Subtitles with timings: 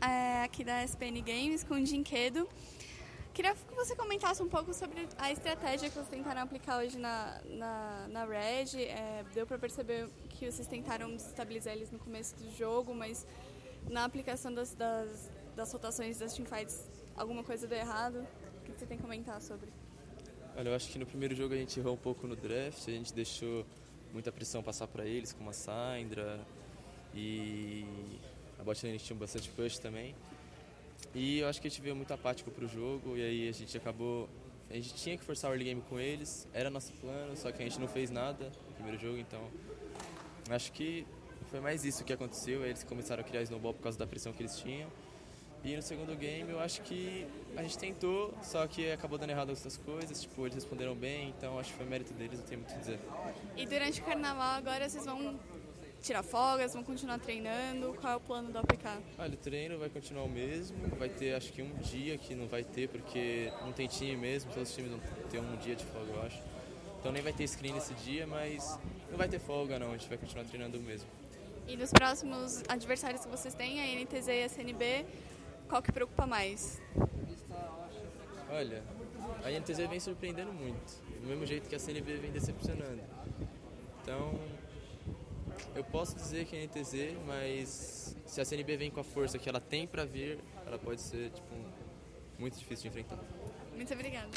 [0.00, 2.48] É, aqui da SPN Games, com o Dinquedo.
[3.32, 7.40] Queria que você comentasse um pouco sobre a estratégia que vocês tentaram aplicar hoje na,
[7.46, 8.80] na, na Red.
[8.80, 13.26] É, deu para perceber que vocês tentaram desestabilizar eles no começo do jogo, mas
[13.90, 18.24] na aplicação das, das, das rotações das teamfights, alguma coisa deu errado?
[18.58, 19.68] O que você tem a comentar sobre?
[20.56, 22.92] Olha, eu acho que no primeiro jogo a gente errou um pouco no draft, a
[22.92, 23.66] gente deixou
[24.12, 26.40] muita pressão passar para eles, como a Sandra
[27.12, 27.84] e
[28.64, 30.14] a botlane tinha bastante push também.
[31.14, 33.76] E eu acho que a gente veio muito apático pro jogo e aí a gente
[33.76, 34.28] acabou.
[34.70, 37.62] A gente tinha que forçar o early game com eles, era nosso plano, só que
[37.62, 39.40] a gente não fez nada no primeiro jogo, então
[40.48, 41.06] acho que
[41.50, 42.64] foi mais isso que aconteceu.
[42.64, 44.88] Eles começaram a criar snowball por causa da pressão que eles tinham.
[45.62, 49.50] E no segundo game eu acho que a gente tentou, só que acabou dando errado
[49.50, 52.74] outras coisas, tipo, eles responderam bem, então acho que foi mérito deles, não tenho muito
[52.74, 52.98] a dizer.
[53.56, 55.38] E durante o carnaval agora vocês vão
[56.04, 57.94] tirar folgas, vão continuar treinando?
[57.98, 58.86] Qual é o plano do APK?
[59.18, 62.46] Olha, o treino vai continuar o mesmo, vai ter acho que um dia que não
[62.46, 65.84] vai ter, porque não tem time mesmo, todos os times vão ter um dia de
[65.86, 66.42] folga, eu acho.
[67.00, 68.78] Então nem vai ter screen nesse dia, mas
[69.10, 71.08] não vai ter folga não, a gente vai continuar treinando mesmo.
[71.66, 75.06] E nos próximos adversários que vocês têm, a NTZ e a CNB,
[75.68, 76.82] qual que preocupa mais?
[78.50, 78.82] Olha,
[79.42, 83.00] a NTZ vem surpreendendo muito, do mesmo jeito que a CNB vem decepcionando.
[84.02, 84.38] Então,
[85.74, 89.48] eu posso dizer que é NTZ, mas se a CNB vem com a força que
[89.48, 91.54] ela tem para vir, ela pode ser tipo,
[92.38, 93.18] muito difícil de enfrentar.
[93.74, 94.28] Muito obrigada.